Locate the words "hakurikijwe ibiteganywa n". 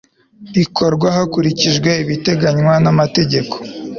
1.17-2.85